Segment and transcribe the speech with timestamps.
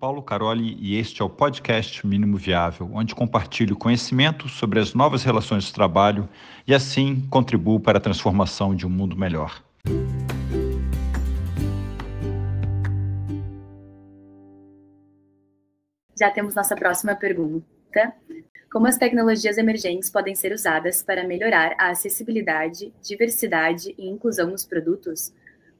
[0.00, 5.22] Paulo Caroli e este é o podcast Mínimo Viável, onde compartilho conhecimento sobre as novas
[5.22, 6.26] relações de trabalho
[6.66, 9.62] e assim contribuo para a transformação de um mundo melhor.
[16.18, 17.66] Já temos nossa próxima pergunta.
[18.72, 24.64] Como as tecnologias emergentes podem ser usadas para melhorar a acessibilidade, diversidade e inclusão nos
[24.64, 25.30] produtos?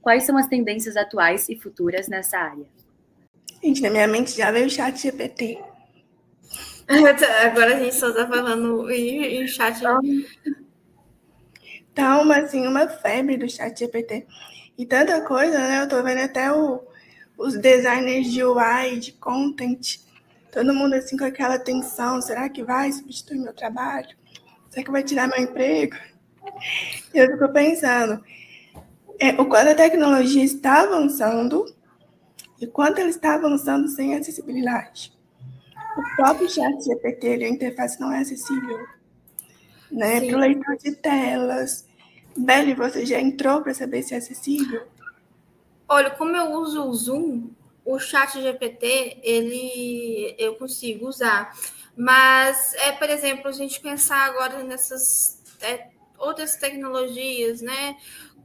[0.03, 2.67] Quais são as tendências atuais e futuras nessa área?
[3.63, 5.59] Gente, na minha mente já veio o chat GPT.
[7.45, 9.81] Agora a gente só está falando em, em chat.
[11.95, 14.27] Tá uma, assim, uma febre do chat GPT.
[14.79, 15.83] E tanta coisa, né?
[15.83, 16.83] Eu tô vendo até o,
[17.37, 19.99] os designers de UI, de content,
[20.51, 22.21] todo mundo assim com aquela tensão.
[22.23, 24.17] Será que vai substituir meu trabalho?
[24.71, 25.97] Será que vai tirar meu emprego?
[27.13, 28.25] E eu fico pensando,
[29.19, 31.67] é, o quanto a tecnologia está avançando
[32.61, 35.13] e quanto ela está avançando sem acessibilidade.
[35.97, 38.87] O próprio chat GPT, a interface não é acessível
[39.91, 41.87] né, para o leitor de telas.
[42.37, 44.87] Beli, você já entrou para saber se é acessível?
[45.89, 47.51] Olha, como eu uso o Zoom,
[47.85, 51.53] o chat GPT, ele eu consigo usar.
[51.97, 57.97] Mas, é, por exemplo, a gente pensar agora nessas é, outras tecnologias, né?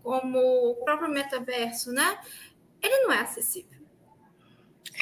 [0.02, 2.17] Como o próprio metaverso, né?
[2.82, 3.84] Ele não é acessível.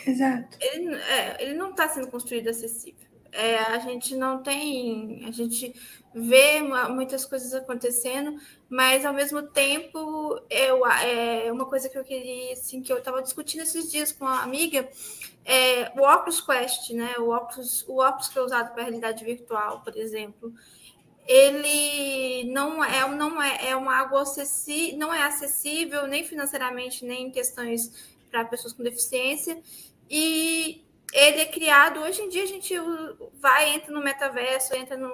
[0.06, 0.58] Exato.
[0.60, 3.14] Ele, é, ele não está sendo construído acessível.
[3.32, 5.74] É, a gente não tem, a gente
[6.14, 12.54] vê muitas coisas acontecendo, mas ao mesmo tempo eu, é uma coisa que eu queria,
[12.54, 14.88] assim, que eu estava discutindo esses dias com uma amiga,
[15.44, 17.16] é o Oculus Quest, né?
[17.18, 20.54] O Oculus, o óculos que é usado para realidade virtual, por exemplo,
[21.26, 27.28] ele não é, não é, é uma água acessível, não é acessível nem financeiramente, nem
[27.28, 29.62] em questões para pessoas com deficiência.
[30.10, 32.74] E ele é criado, hoje em dia a gente
[33.40, 35.10] vai, entra no metaverso, entra no,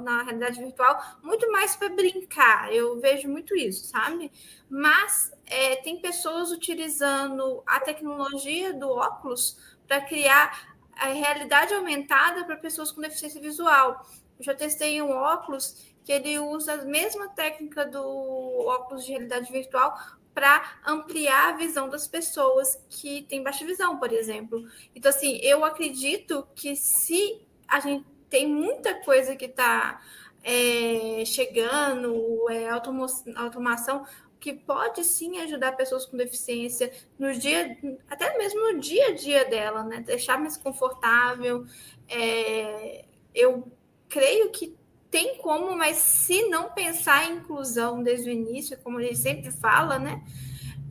[0.00, 2.72] na realidade virtual, muito mais para brincar.
[2.72, 4.32] Eu vejo muito isso, sabe?
[4.68, 12.56] Mas é, tem pessoas utilizando a tecnologia do óculos para criar a realidade aumentada para
[12.56, 14.04] pessoas com deficiência visual.
[14.36, 19.50] Eu já testei um óculos que ele usa a mesma técnica do óculos de realidade
[19.50, 19.98] virtual
[20.32, 24.64] para ampliar a visão das pessoas que têm baixa visão, por exemplo.
[24.94, 30.00] Então, assim, eu acredito que se a gente tem muita coisa que está
[30.44, 34.06] é, chegando, é, automação,
[34.38, 37.76] que pode sim ajudar pessoas com deficiência no dia,
[38.08, 40.04] até mesmo no dia a dia dela, né?
[40.06, 41.66] Deixar mais confortável.
[42.08, 43.66] É, eu
[44.08, 44.75] creio que
[45.10, 49.50] tem como, mas se não pensar em inclusão desde o início, como a gente sempre
[49.50, 50.22] fala, né?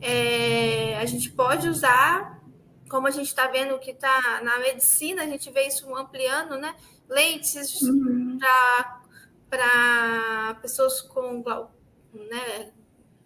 [0.00, 2.42] É, a gente pode usar,
[2.88, 6.74] como a gente está vendo que está na medicina, a gente vê isso ampliando, né?
[7.08, 8.38] Lentes uhum.
[9.48, 11.74] para pessoas com, glau,
[12.12, 12.72] né,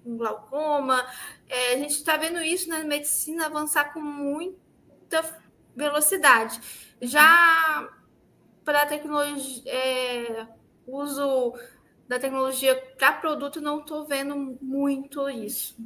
[0.04, 1.06] com glaucoma.
[1.48, 5.24] É, a gente está vendo isso na medicina avançar com muita
[5.74, 6.60] velocidade.
[7.00, 7.88] Já
[8.64, 9.62] para a tecnologia.
[9.66, 10.46] É,
[10.94, 11.54] uso
[12.08, 15.76] da tecnologia para produto, não estou vendo muito isso.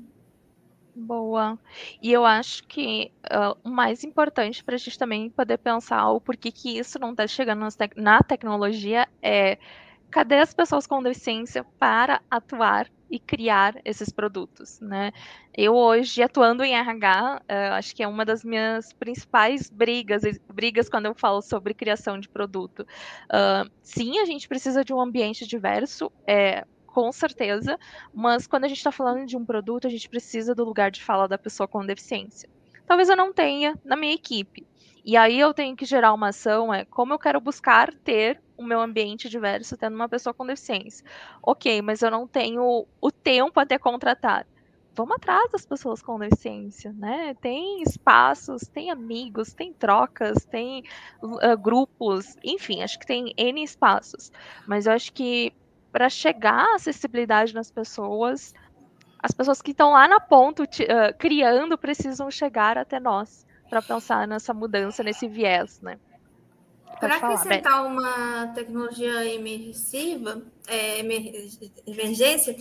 [0.96, 1.58] Boa.
[2.00, 6.20] E eu acho que uh, o mais importante para a gente também poder pensar o
[6.20, 7.66] porquê que isso não está chegando
[7.96, 9.58] na tecnologia é
[10.14, 15.10] cadê as pessoas com deficiência para atuar e criar esses produtos, né?
[15.52, 20.22] Eu hoje atuando em RH, uh, eh, acho que é uma das minhas principais brigas,
[20.52, 22.86] brigas quando eu falo sobre criação de produto.
[23.24, 27.76] Uh, sim, a gente precisa de um ambiente diverso, é, com certeza,
[28.14, 31.02] mas quando a gente está falando de um produto, a gente precisa do lugar de
[31.02, 32.48] fala da pessoa com deficiência.
[32.86, 34.64] Talvez eu não tenha na minha equipe.
[35.04, 38.64] E aí eu tenho que gerar uma ação, é como eu quero buscar ter o
[38.64, 41.04] meu ambiente diverso tendo uma pessoa com deficiência.
[41.42, 44.46] Ok, mas eu não tenho o tempo até contratar.
[44.96, 47.34] Vamos atrás das pessoas com deficiência, né?
[47.40, 50.84] Tem espaços, tem amigos, tem trocas, tem
[51.20, 54.30] uh, grupos, enfim, acho que tem N espaços.
[54.68, 55.52] Mas eu acho que
[55.90, 58.54] para chegar à acessibilidade nas pessoas,
[59.18, 60.66] as pessoas que estão lá na ponta uh,
[61.18, 65.98] criando precisam chegar até nós para pensar nessa mudança, nesse viés, né?
[66.98, 71.00] Para acrescentar uma tecnologia imersiva, é,
[71.86, 72.56] emergência,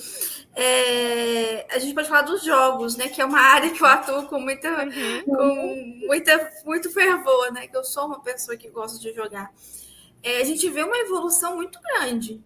[0.56, 3.08] é, a gente pode falar dos jogos, né?
[3.08, 5.24] Que é uma área que eu atuo com muita, uhum.
[5.26, 7.68] com muita, muito fervor, né?
[7.68, 9.52] Que eu sou uma pessoa que gosta de jogar.
[10.22, 12.44] É, a gente vê uma evolução muito grande,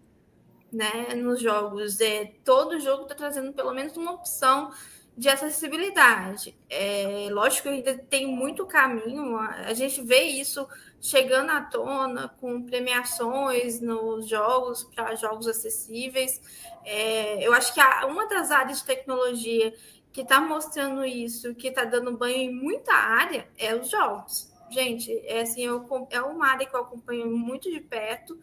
[0.71, 1.13] né?
[1.15, 1.99] Nos jogos.
[2.01, 4.71] É, todo jogo está trazendo pelo menos uma opção
[5.17, 6.55] de acessibilidade.
[6.69, 10.67] É, lógico que ainda tem muito caminho, a gente vê isso
[11.01, 16.39] chegando à tona com premiações nos jogos, para jogos acessíveis.
[16.85, 19.73] É, eu acho que uma das áreas de tecnologia
[20.13, 24.53] que está mostrando isso, que está dando banho em muita área, é os jogos.
[24.69, 28.37] Gente, é, assim, eu, é uma área que eu acompanho muito de perto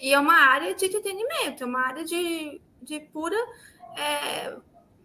[0.00, 3.36] e é uma área de entretenimento, é uma área de, de pura
[3.96, 4.56] é,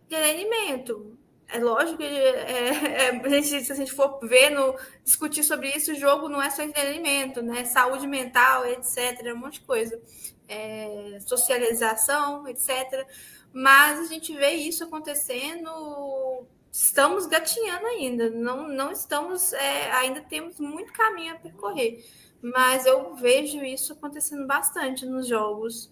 [0.08, 1.18] entretenimento.
[1.50, 5.94] É lógico que é, é, gente, se a gente for ver, no, discutir sobre isso,
[5.94, 7.64] o jogo não é só entretenimento, né?
[7.64, 10.00] Saúde mental, etc., um monte de coisa.
[10.48, 13.06] É, socialização, etc.
[13.54, 20.60] Mas a gente vê isso acontecendo, estamos gatinhando ainda, não, não estamos, é, ainda temos
[20.60, 22.06] muito caminho a percorrer.
[22.42, 25.90] Mas eu vejo isso acontecendo bastante nos jogos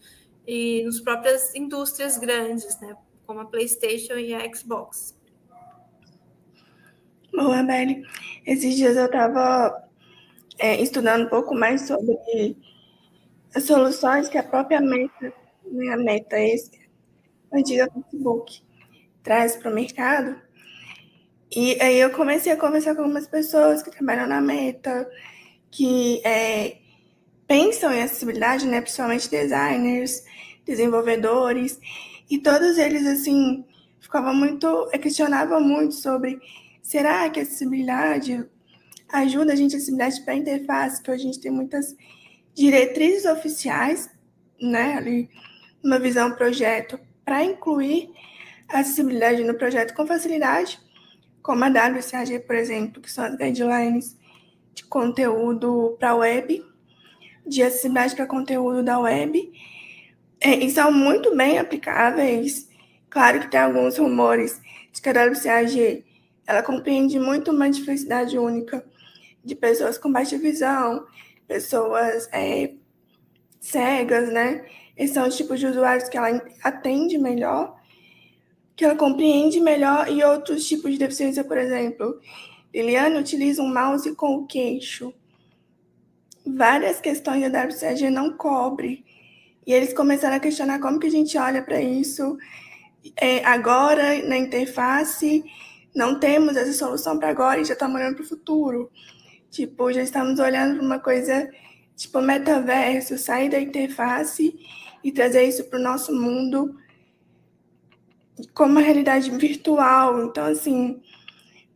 [0.48, 2.96] e nas próprias indústrias grandes, né?
[3.25, 5.16] Como a PlayStation e a Xbox.
[7.33, 8.04] Boa, Beli.
[8.45, 9.83] Esses dias eu estava
[10.57, 12.56] é, estudando um pouco mais sobre
[13.54, 15.33] as soluções que a própria Meta,
[15.66, 16.72] né, a Meta, esse,
[17.51, 18.62] a antiga Facebook,
[19.24, 20.39] traz para o mercado.
[21.56, 25.10] E aí eu comecei a conversar com algumas pessoas que trabalham na Meta,
[25.72, 26.77] que é,
[27.48, 30.24] pensam em acessibilidade, né, principalmente designers,
[30.66, 31.80] desenvolvedores,
[32.30, 33.66] e todos eles, assim,
[34.00, 36.39] ficavam muito, questionavam muito sobre
[36.86, 38.45] Será que a acessibilidade
[39.12, 41.01] ajuda a gente a acessibilidade para a interface?
[41.01, 41.95] Que a gente tem muitas
[42.54, 44.07] diretrizes oficiais,
[44.62, 45.27] né, ali,
[45.83, 48.12] uma visão projeto, para incluir
[48.69, 50.80] a acessibilidade no projeto com facilidade,
[51.42, 54.16] como a WCAG, por exemplo, que são as guidelines
[54.75, 56.63] de conteúdo para web,
[57.48, 59.75] de acessibilidade para conteúdo da web, é,
[60.46, 62.70] e são muito bem aplicáveis.
[63.10, 64.62] Claro que tem alguns rumores
[64.92, 66.06] de que a WCAG
[66.46, 68.86] ela compreende muito uma diversidade única
[69.44, 71.06] de pessoas com baixa visão,
[71.48, 72.74] pessoas é,
[73.60, 74.66] cegas, né?
[74.98, 77.76] Esses são os tipos de usuários que ela atende melhor,
[78.76, 82.20] que ela compreende melhor, e outros tipos de deficiência, por exemplo.
[82.74, 85.14] Liliane utiliza um mouse com o queixo.
[86.46, 89.05] Várias questões da WCAG não cobre.
[89.66, 92.38] E eles começaram a questionar como que a gente olha para isso
[93.18, 95.44] é, agora na interface
[95.94, 98.92] não temos essa solução para agora e já estamos olhando para o futuro.
[99.50, 101.50] Tipo, já estamos olhando para uma coisa
[101.96, 104.54] tipo metaverso, sair da interface
[105.04, 106.76] e trazer isso para o nosso mundo
[108.54, 110.26] como uma realidade virtual.
[110.26, 111.02] Então, assim,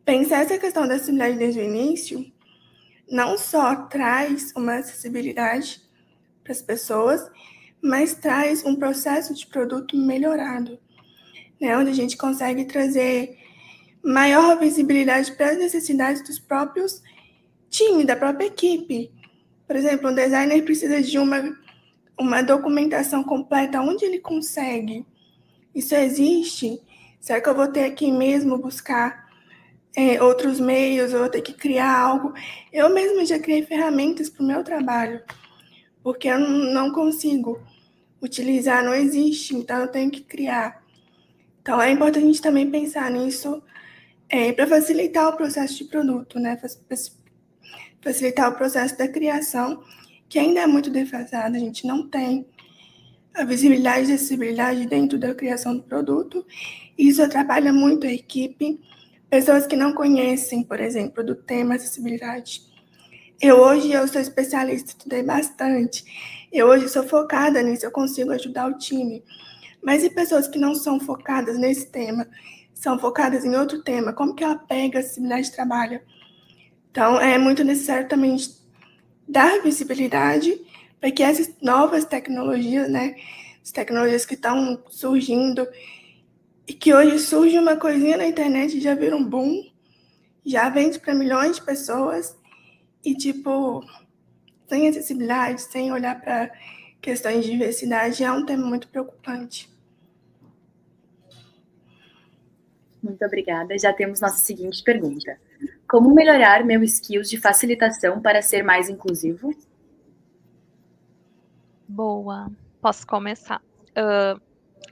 [0.04, 2.30] pensar essa questão da acessibilidade desde o início
[3.10, 5.80] não só traz uma acessibilidade
[6.44, 7.28] para as pessoas,
[7.82, 10.78] mas traz um processo de produto melhorado,
[11.60, 11.76] né?
[11.76, 13.38] onde a gente consegue trazer
[14.02, 17.02] maior visibilidade para as necessidades dos próprios
[17.68, 19.10] times, da própria equipe.
[19.66, 21.56] Por exemplo, um designer precisa de uma,
[22.18, 25.06] uma documentação completa, onde ele consegue?
[25.74, 26.80] Isso existe?
[27.20, 29.28] Será que eu vou ter aqui mesmo buscar
[29.94, 32.32] é, outros meios, eu vou ter que criar algo?
[32.72, 35.22] Eu mesma já criei ferramentas para o meu trabalho,
[36.02, 37.60] porque eu não consigo
[38.22, 40.82] utilizar, não existe, então eu tenho que criar.
[41.62, 43.62] Então é importante também pensar nisso
[44.28, 46.58] é, para facilitar o processo de produto, né?
[48.00, 49.82] Facilitar o processo da criação,
[50.28, 52.46] que ainda é muito defasado, a gente não tem
[53.34, 56.46] a visibilidade e acessibilidade dentro da criação do produto.
[56.96, 58.80] Isso atrapalha muito a equipe.
[59.28, 62.62] Pessoas que não conhecem, por exemplo, do tema acessibilidade.
[63.40, 66.04] Eu hoje eu sou especialista, estudei bastante.
[66.52, 69.22] Eu hoje sou focada nisso, eu consigo ajudar o time.
[69.82, 72.26] Mas e pessoas que não são focadas nesse tema
[72.74, 76.00] são focadas em outro tema, como que ela pega a acessibilidade de trabalho.
[76.90, 78.36] Então, é muito necessário também
[79.28, 80.60] dar visibilidade
[80.98, 83.14] para que essas novas tecnologias, né,
[83.62, 85.66] as tecnologias que estão surgindo
[86.66, 89.70] e que hoje surge uma coisinha na internet já vira um boom,
[90.44, 92.36] já vende para milhões de pessoas
[93.04, 93.84] e, tipo,
[94.70, 96.48] sem acessibilidade, sem olhar para
[97.02, 99.68] questões de diversidade, é um tema muito preocupante.
[103.02, 103.76] Muito obrigada.
[103.76, 105.36] Já temos nossa seguinte pergunta.
[105.88, 109.52] Como melhorar meu skills de facilitação para ser mais inclusivo?
[111.88, 112.48] Boa.
[112.80, 113.60] Posso começar.
[113.90, 114.40] Uh,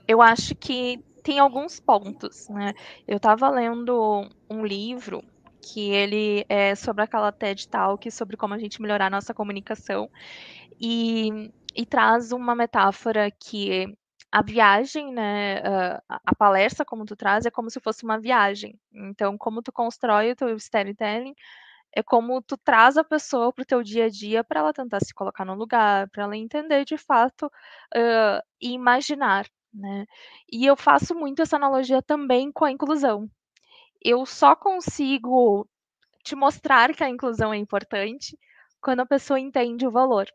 [0.05, 2.73] eu acho que tem alguns pontos, né?
[3.07, 5.23] Eu estava lendo um livro
[5.61, 10.09] que ele é sobre aquela TED Talk, sobre como a gente melhorar a nossa comunicação,
[10.79, 13.93] e, e traz uma metáfora que
[14.31, 15.59] a viagem, né,
[16.07, 18.79] a, palestra, como tu traz, é como se fosse uma viagem.
[18.93, 21.33] Então, como tu constrói o teu storytelling,
[21.95, 24.99] é como tu traz a pessoa para o teu dia a dia para ela tentar
[25.01, 30.05] se colocar no lugar, para ela entender de fato uh, e imaginar, né?
[30.51, 33.29] E eu faço muito essa analogia também com a inclusão.
[34.03, 35.67] Eu só consigo
[36.23, 38.37] te mostrar que a inclusão é importante
[38.81, 40.27] quando a pessoa entende o valor,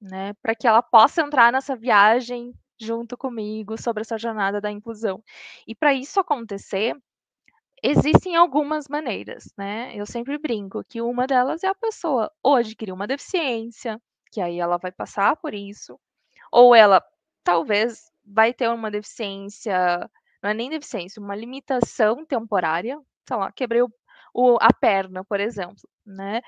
[0.00, 0.34] né?
[0.42, 5.22] Para que ela possa entrar nessa viagem junto comigo sobre essa jornada da inclusão.
[5.66, 6.96] E para isso acontecer,
[7.82, 9.92] existem algumas maneiras, né?
[9.94, 14.00] Eu sempre brinco que uma delas é a pessoa ou adquirir uma deficiência,
[14.32, 15.98] que aí ela vai passar por isso,
[16.52, 17.02] ou ela
[17.44, 20.10] talvez vai ter uma deficiência,
[20.42, 23.90] não é nem deficiência, uma limitação temporária, sei lá, quebrei o,
[24.34, 26.40] o, a perna, por exemplo, né?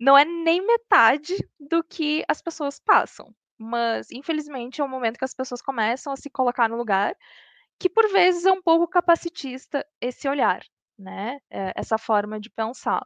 [0.00, 5.24] Não é nem metade do que as pessoas passam, mas infelizmente é o momento que
[5.24, 7.14] as pessoas começam a se colocar no lugar
[7.78, 10.62] que por vezes é um pouco capacitista esse olhar,
[10.98, 11.38] né?
[11.50, 13.04] É, essa forma de pensar.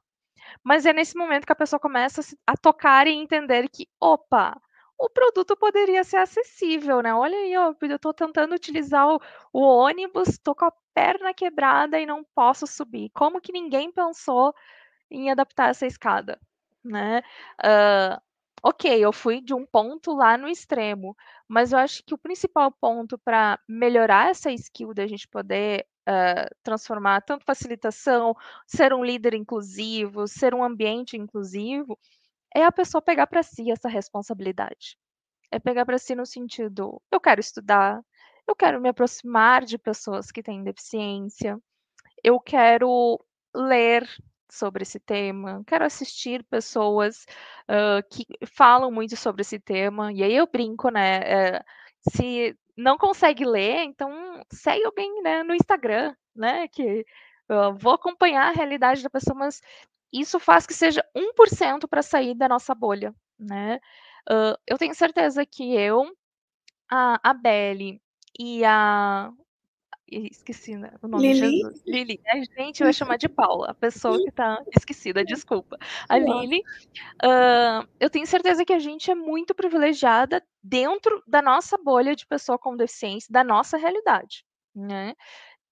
[0.62, 4.60] Mas é nesse momento que a pessoa começa a tocar e entender que, opa,
[4.98, 7.14] o produto poderia ser acessível, né?
[7.14, 9.20] Olha aí, ó, eu estou tentando utilizar o,
[9.52, 13.10] o ônibus, estou com a perna quebrada e não posso subir.
[13.10, 14.54] Como que ninguém pensou
[15.10, 16.40] em adaptar essa escada,
[16.84, 17.22] né?
[17.62, 18.20] Uh,
[18.62, 22.72] ok, eu fui de um ponto lá no extremo, mas eu acho que o principal
[22.72, 28.34] ponto para melhorar essa skill da gente poder uh, transformar tanto facilitação,
[28.66, 31.98] ser um líder inclusivo, ser um ambiente inclusivo,
[32.54, 34.96] é a pessoa pegar para si essa responsabilidade.
[35.50, 38.00] É pegar para si no sentido, eu quero estudar,
[38.46, 41.58] eu quero me aproximar de pessoas que têm deficiência,
[42.22, 43.20] eu quero
[43.54, 44.08] ler
[44.50, 47.24] sobre esse tema, quero assistir pessoas
[47.68, 51.20] uh, que falam muito sobre esse tema, e aí eu brinco, né?
[51.20, 51.64] Uh,
[52.10, 54.10] se não consegue ler, então
[54.52, 56.68] segue alguém né, no Instagram, né?
[56.68, 57.04] Que
[57.50, 59.60] uh, vou acompanhar a realidade da pessoa, mas
[60.12, 63.78] isso faz que seja 1% para sair da nossa bolha, né?
[64.28, 66.04] Uh, eu tenho certeza que eu,
[66.90, 68.00] a, a Belle
[68.38, 69.30] e a.
[70.08, 71.40] Esqueci né, o nome Lili.
[71.40, 71.82] de Jesus.
[71.84, 72.20] Lili.
[72.28, 75.76] A gente vai chamar de Paula, a pessoa que está esquecida, desculpa.
[76.08, 76.62] A Lili.
[77.24, 82.24] Uh, eu tenho certeza que a gente é muito privilegiada dentro da nossa bolha de
[82.24, 84.44] pessoa com deficiência, da nossa realidade.
[84.72, 85.14] Né?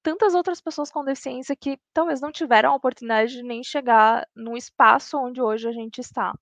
[0.05, 4.55] Tantas outras pessoas com deficiência que talvez não tiveram a oportunidade de nem chegar no
[4.55, 6.35] espaço onde hoje a gente está.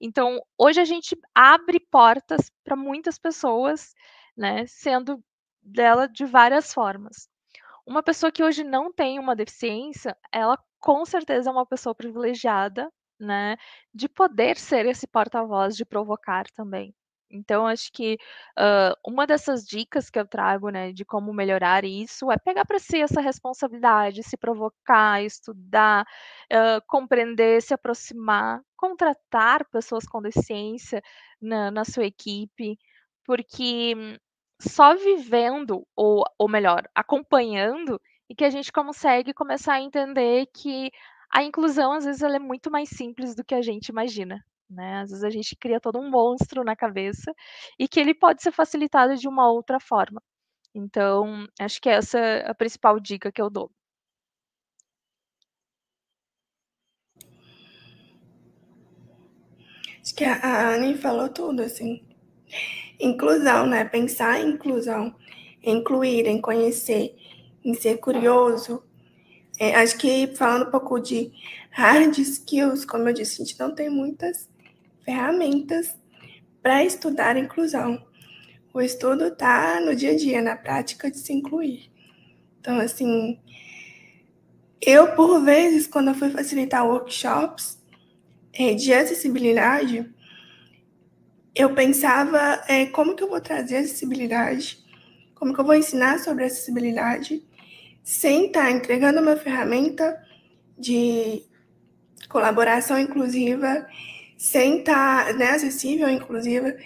[0.00, 3.94] Então, hoje a gente abre portas para muitas pessoas,
[4.36, 5.22] né, sendo
[5.62, 7.28] dela de várias formas.
[7.86, 12.92] Uma pessoa que hoje não tem uma deficiência, ela com certeza é uma pessoa privilegiada,
[13.20, 13.56] né,
[13.94, 16.92] de poder ser esse porta-voz, de provocar também.
[17.30, 18.18] Então, acho que
[18.58, 22.78] uh, uma dessas dicas que eu trago, né, de como melhorar isso é pegar para
[22.78, 26.06] si essa responsabilidade, se provocar, estudar,
[26.52, 31.02] uh, compreender, se aproximar, contratar pessoas com deficiência
[31.40, 32.78] na, na sua equipe,
[33.24, 33.94] porque
[34.60, 40.90] só vivendo, ou, ou melhor, acompanhando, e que a gente consegue começar a entender que
[41.32, 45.00] a inclusão, às vezes, ela é muito mais simples do que a gente imagina né?
[45.00, 47.32] Às vezes a gente cria todo um monstro na cabeça
[47.78, 50.22] e que ele pode ser facilitado de uma outra forma.
[50.74, 53.70] Então, acho que essa é a principal dica que eu dou.
[60.02, 62.04] Acho que a Anne falou tudo, assim.
[63.00, 63.84] Inclusão, né?
[63.84, 65.14] Pensar em inclusão,
[65.62, 67.16] incluir, em conhecer,
[67.64, 68.84] em ser curioso.
[69.58, 71.32] É, acho que falando um pouco de
[71.70, 74.48] hard skills, como eu disse, a gente não tem muitas
[75.06, 75.96] ferramentas
[76.60, 78.04] para estudar inclusão.
[78.74, 81.90] O estudo está no dia a dia, na prática de se incluir.
[82.60, 83.40] Então, assim,
[84.80, 87.78] eu, por vezes, quando eu fui facilitar workshops
[88.52, 90.12] é, de acessibilidade,
[91.54, 94.84] eu pensava é, como que eu vou trazer acessibilidade,
[95.36, 97.42] como que eu vou ensinar sobre acessibilidade,
[98.02, 100.20] sem estar tá entregando uma ferramenta
[100.76, 101.44] de
[102.28, 103.86] colaboração inclusiva
[104.36, 106.76] sem estar tá, né, acessível, inclusive,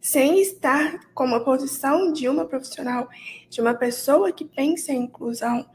[0.00, 3.08] sem estar como a posição de uma profissional,
[3.48, 5.66] de uma pessoa que pensa em inclusão,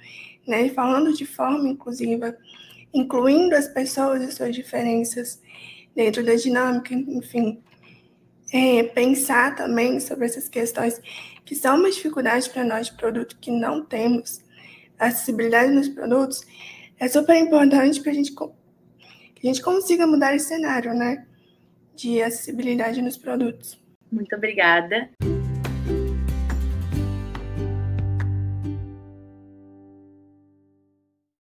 [0.48, 2.36] né, falando de forma inclusiva,
[2.94, 5.42] incluindo as pessoas e suas diferenças
[5.96, 7.62] dentro da dinâmica, enfim.
[8.54, 11.02] É, pensar também sobre essas questões
[11.44, 14.40] que são uma dificuldade para nós de produto que não temos
[14.98, 16.42] acessibilidade nos produtos,
[17.00, 18.34] é super importante para a gente
[19.46, 21.24] a gente consiga mudar esse cenário, né?
[21.96, 23.80] De acessibilidade nos produtos.
[24.12, 25.12] Muito obrigada.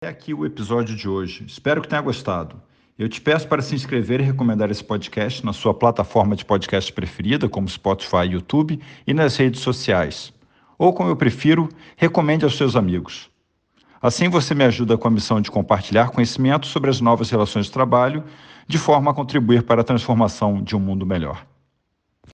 [0.03, 1.45] É aqui o episódio de hoje.
[1.45, 2.61] Espero que tenha gostado.
[2.99, 6.91] Eu te peço para se inscrever e recomendar esse podcast na sua plataforma de podcast
[6.91, 10.33] preferida, como Spotify e YouTube, e nas redes sociais.
[10.77, 13.32] Ou, como eu prefiro, recomende aos seus amigos.
[14.03, 17.71] Assim você me ajuda com a missão de compartilhar conhecimento sobre as novas relações de
[17.71, 18.21] trabalho,
[18.67, 21.45] de forma a contribuir para a transformação de um mundo melhor.